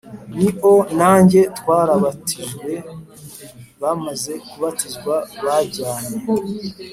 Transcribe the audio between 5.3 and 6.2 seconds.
bajyanye